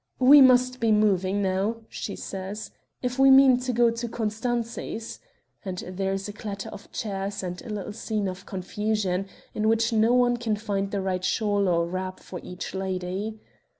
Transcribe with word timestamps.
"We 0.17 0.41
must 0.41 0.79
be 0.79 0.91
moving 0.91 1.43
now," 1.43 1.81
she 1.87 2.15
says, 2.15 2.71
"if 3.03 3.19
we 3.19 3.29
mean 3.29 3.59
to 3.59 3.71
go 3.71 3.91
to 3.91 4.07
Costanzi's," 4.09 5.19
and 5.63 5.77
there 5.87 6.11
is 6.11 6.27
a 6.27 6.33
clatter 6.33 6.69
of 6.69 6.91
chairs 6.91 7.43
and 7.43 7.61
a 7.61 7.69
little 7.69 7.93
scene 7.93 8.27
of 8.27 8.47
confusion 8.47 9.27
in 9.53 9.69
which 9.69 9.93
no 9.93 10.15
one 10.15 10.37
can 10.37 10.55
find 10.55 10.89
the 10.89 11.01
right 11.01 11.23
shawl 11.23 11.67
or 11.67 11.85
wrap 11.85 12.19
for 12.19 12.39
each 12.41 12.73
lady. 12.73 13.41